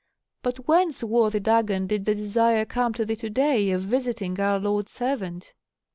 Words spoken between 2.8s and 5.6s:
to thee to day of visiting our lord's servant?"